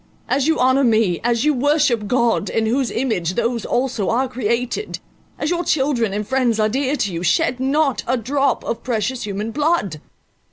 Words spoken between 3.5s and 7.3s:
also are created—as your children and friends are dear to